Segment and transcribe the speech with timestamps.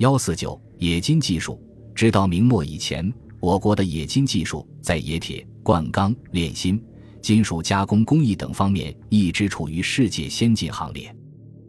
[0.00, 1.62] 幺四九冶金技术，
[1.94, 6.82] 直到明末以前，我国的冶金技术在冶铁、灌钢、炼锌、
[7.20, 11.14] 金属加工工艺等方面一直处于世界先进行列。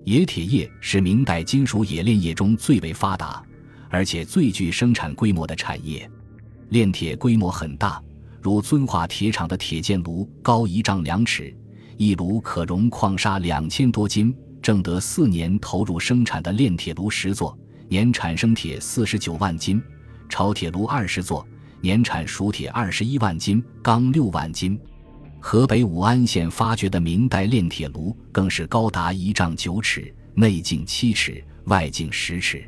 [0.05, 3.43] 冶铁业是明代金属冶炼业中最为发达，
[3.89, 6.09] 而且最具生产规模的产业。
[6.69, 8.01] 炼铁规模很大，
[8.41, 11.53] 如遵化铁厂的铁建炉高一丈两尺，
[11.97, 14.33] 一炉可容矿砂两千多斤。
[14.61, 17.57] 正德四年投入生产的炼铁炉十座，
[17.91, 19.77] 年产生铁四十九万斤；
[20.29, 21.45] 炒铁炉二十座，
[21.81, 24.79] 年产熟铁二十一万斤，钢六万斤。
[25.41, 32.63] 河北武安县发掘的明代炼铁炉更是高达一丈九尺，内径七尺，外径十尺。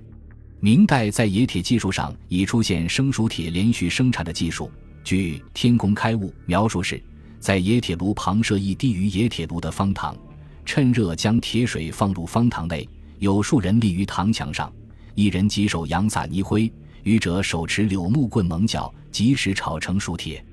[0.60, 4.70] 明代在冶铁技术上已出现生熟铁连续生产的技术。
[5.06, 7.02] 据《天工开物》描述是，
[7.40, 10.18] 在冶铁炉旁设一低于冶铁炉的方塘，
[10.66, 12.86] 趁热将铁水放入方塘内，
[13.20, 14.70] 有数人立于塘墙上，
[15.16, 16.72] 一人几手扬撒泥灰，
[17.04, 20.44] 余者手持柳木棍猛搅，及时炒成熟铁。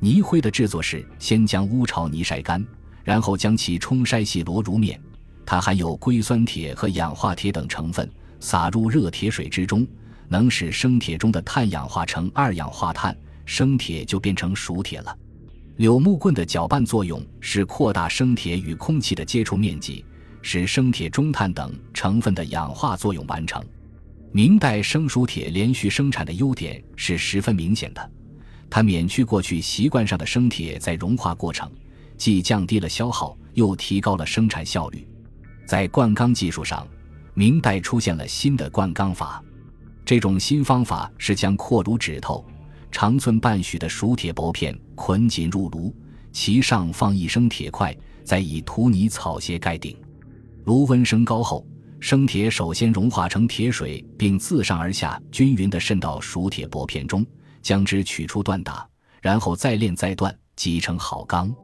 [0.00, 2.64] 泥灰的制作是先将乌巢泥晒干，
[3.04, 5.00] 然后将其冲筛细罗如面。
[5.44, 9.86] 它含有硅酸铁和氧化铁等成分，撒入热铁水之中，
[10.28, 15.16] 能使生铁中的碳氧化成二氧化碳，生铁就变成熟铁了。
[15.76, 20.04] 柳木棍的搅拌作用是扩大生铁与空气的接触面积，
[20.40, 23.64] 使生铁中碳等成分的氧化作用完成。
[24.32, 28.10] 明代生熟铁连续生产的优点是十分明显的。
[28.68, 31.68] 它免去过去习惯上的生铁在融化过程，
[32.16, 35.04] 既降低了消耗，又提高了生产效率。
[35.66, 36.86] 在灌钢技术上，
[37.34, 39.42] 明代出现了新的灌钢法。
[40.04, 42.44] 这种新方法是将阔如指头、
[42.92, 45.92] 长寸半许的熟铁薄片捆紧入炉，
[46.30, 49.96] 其上放一升铁块，再以土泥草鞋盖顶。
[50.64, 51.66] 炉温升高后，
[52.00, 57.24] 生铁首先融化成铁水，并自上而下均匀地渗到熟铁薄片中。
[57.62, 58.88] 将之取出锻打，
[59.20, 61.54] 然后再炼再锻，即成好钢。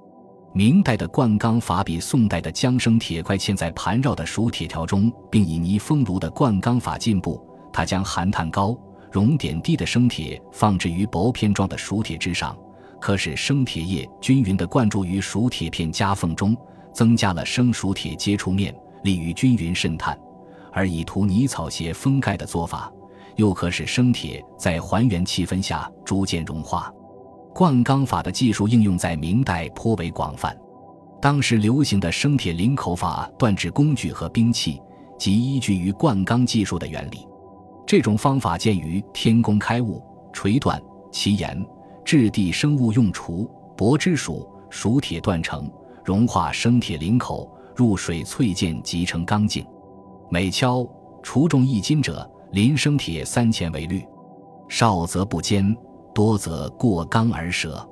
[0.53, 7.43] 明代的灌钢法比宋代的将生铁块嵌在盘绕的熟铁条中，并以泥封炉的灌钢法进步。
[7.73, 8.79] 它将含碳高、
[9.11, 12.55] 熔点低的生铁放置于薄片状的熟铁之上，
[13.01, 16.55] 可使生铁液均匀地灌注于熟铁片夹缝中，
[16.93, 20.19] 增加了生熟铁接触面，利于均匀渗碳。
[20.77, 22.93] 而以涂泥草鞋封盖的做法。
[23.37, 26.91] 又可使生铁在还原气氛下逐渐融化。
[27.55, 30.57] 灌钢法的技术应用在明代颇为广泛。
[31.21, 34.81] 当时流行的生铁领口法锻制工具和兵器，
[35.19, 37.27] 即依据于灌钢技术的原理。
[37.87, 39.99] 这种方法见于《天工开物》，
[40.33, 40.81] 锤锻
[41.13, 41.63] 其言，
[42.05, 45.71] 质地生物用锄薄之属熟铁锻成，
[46.05, 49.67] 融化生铁领口，入水淬剑即成钢镜。
[50.31, 50.81] 每敲
[51.23, 52.29] 锄重一斤者。
[52.53, 54.03] 临生铁三钱为率，
[54.69, 55.77] 少则不坚，
[56.15, 57.87] 多则过钢而折。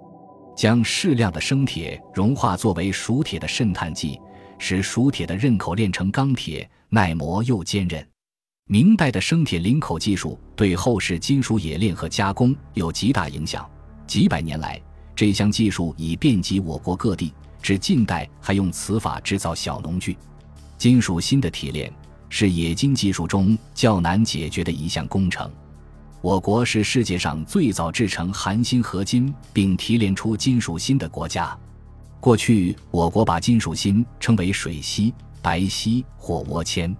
[0.57, 4.19] 将适量的生铁融化作为熟铁的渗碳剂，
[4.57, 8.09] 使熟铁的刃口炼成钢铁，耐磨又坚韧。
[8.67, 13.69] 明代的生铁临口技术对后世金属冶炼和加工有极大影响。
[14.07, 14.81] 几百年来，
[15.17, 20.17] 这项技术已遍及我国各地，至近代还用此法制造小农具。
[20.79, 21.93] 金属锌的提炼。
[22.37, 25.49] 是冶金技术中较难解决的一项工程。
[26.21, 31.57] 我国是世界上最早制成含锌合金并提炼出金属锌的国家。
[32.19, 36.93] 过去，我国把金属锌称为水锡、白锡或倭铅。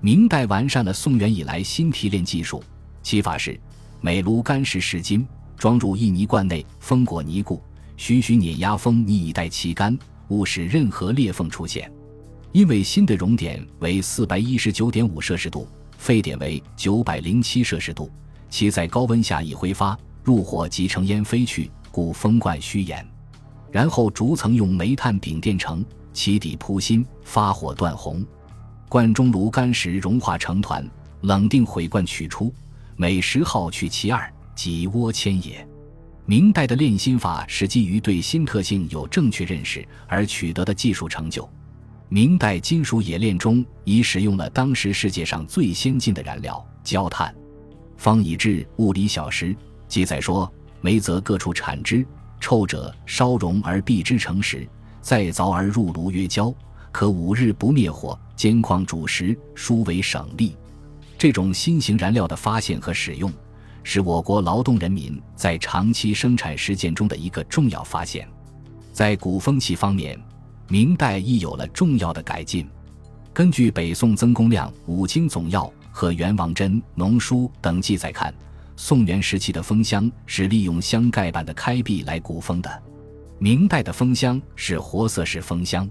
[0.00, 2.62] 明代完善了宋元以来新提炼技术，
[3.02, 3.60] 其法是：
[4.00, 7.60] 每炉干石十斤，装入一泥罐内，封裹泥固，
[7.96, 11.92] 徐徐碾压封泥以待其干，勿使任何裂缝出现。
[12.52, 18.10] 因为锌的熔点为四百一十九点五摄氏度，沸点为九百零七摄氏度，
[18.48, 23.06] 其在高温下易挥发，入火即成烟飞去，故封罐虚掩。
[23.70, 28.24] 然后逐层用煤炭饼垫成，其底铺锌，发火断红。
[28.88, 30.88] 罐中炉干时融化成团，
[31.20, 32.52] 冷定毁罐取出，
[32.96, 35.66] 每十号取其二，即倭铅也。
[36.24, 41.46] 明代的炼锌法是基于对锌特性有正确认识而取得的技术成就。
[42.10, 47.34] 明代金属冶炼中已使用了当时世界上最先进的燃料焦炭，
[47.98, 49.54] 方以至物理小时。
[49.88, 50.50] 记载说：
[50.80, 52.06] 煤则各处产之，
[52.40, 54.66] 臭者烧熔而避之成石，
[55.02, 56.52] 再凿而入炉曰焦，
[56.90, 60.56] 可五日不灭火，煎矿煮食，殊为省力。
[61.18, 63.30] 这种新型燃料的发现和使用，
[63.82, 68.26] 是我国劳动人民在长期生产实践中的一个重要发现。
[68.94, 70.18] 在鼓风器方面。
[70.70, 72.68] 明代亦有了重要的改进。
[73.32, 78.34] 根据北宋曾公亮《五经总要》和元王真农书等记载看，
[78.76, 82.82] 宋元时期的封箱是利用箱盖板的开闭来鼓风的。
[83.38, 85.88] 明代的封箱是活塞式封箱，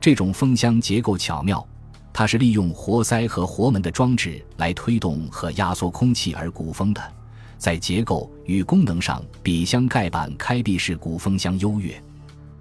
[0.00, 1.64] 这种封箱结构巧妙，
[2.12, 7.12] 它是利用活塞和活门的装置来推动和压缩空气而鼓风的，
[7.56, 12.02] 在结构与功能上比箱盖板开闭式鼓风箱优越。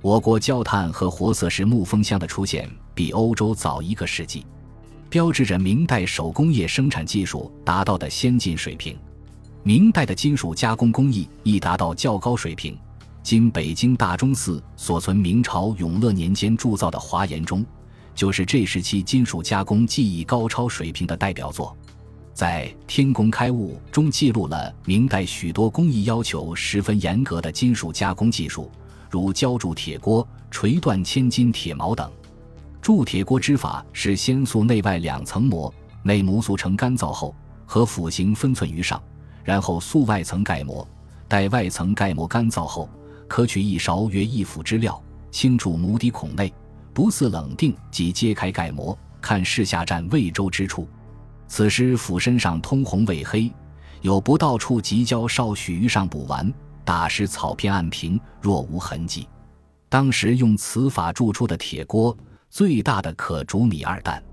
[0.02, 4.46] 我国焦炭和活色石木封箱的出现比欧洲早一个世纪。
[5.10, 8.98] 标志着明代手工业生产技术达到的先进水平。
[9.64, 12.78] 明代的金属加工工艺亦达到较高水平。
[13.24, 17.66] 今北京大钟寺所存明朝永乐年间铸造的华严钟，
[18.14, 21.76] 就是这时期金属加工技艺高超水平的代表作。
[22.34, 28.72] 在《天工开物》中记录了明代许多工艺要求十分严格的金属加工技术，
[29.10, 32.12] 如浇铸铁锅、锤断千斤铁锚等。
[32.82, 35.74] 铸铁锅之法是先塑内外两层膜，
[36.04, 39.02] 内模塑成干燥后，和斧形分寸于上，
[39.44, 40.88] 然后塑外层盖膜。
[41.28, 42.90] 待外层盖膜干燥后，
[43.28, 45.02] 可取一勺约一斧之料，
[45.32, 46.54] 倾注模底孔内，
[46.94, 50.88] 不似冷定即揭开盖膜，看室下占未周之处。
[51.50, 53.52] 此时斧身上通红未黑，
[54.02, 56.54] 有不到处即浇少许于上补完，
[56.88, 59.28] 打湿草片按平，若无痕迹。
[59.90, 62.18] 当时用此法铸出的铁锅。
[62.50, 64.24] 最大的可煮米二担。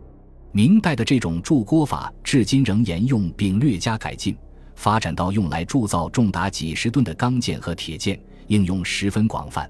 [0.53, 4.37] 明代的这种铸锅法至今仍沿用，并略加改进，
[4.77, 9.69] 发展到用来铸造重达几十吨的钢件和铁件，应用十分广泛。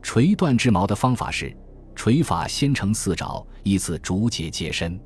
[0.00, 1.54] 锤断制矛的方法是：
[1.94, 4.98] 锤法先成四爪，依次逐节接身。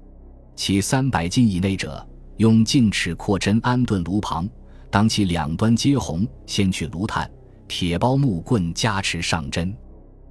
[0.54, 4.48] 其三百斤以内者，用径尺扩针安顿炉旁，
[4.90, 7.30] 当其两端皆红，先去炉炭，
[7.66, 9.74] 铁包木棍加持上针。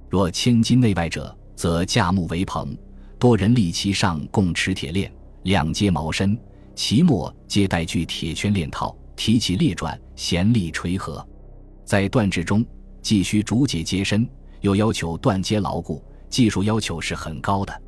[0.08, 2.76] 若千斤内外者，则架木为棚，
[3.18, 5.12] 多人立其上，共持铁链，
[5.44, 6.36] 两接毛身，
[6.74, 11.26] 其末皆带具铁圈链套，提起列转，弦力垂合。
[11.84, 12.64] 在断制中，
[13.00, 14.28] 既需竹节接身，
[14.60, 17.82] 又要求断接牢固，技术要求是很高的。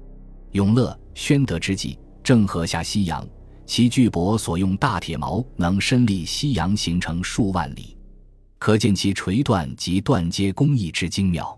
[0.53, 3.27] 永乐、宣德之际，郑和下西洋，
[3.71, 7.97] 其巨帛所用大铁矛能伸立西洋，形成数万里，
[8.59, 11.57] 可见其锤断及断接工艺之精妙。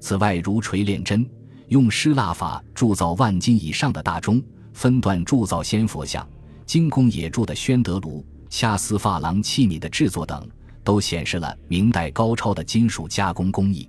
[0.00, 1.28] 此外，如锤炼针。
[1.68, 6.26] 用湿蜡法铸造万斤以上的大钟，分段铸造仙佛像，
[6.64, 10.48] 精工野铸的宣德炉、掐丝珐琅器皿的制作等，
[10.82, 13.86] 都显示了明代高超的金属加工工艺。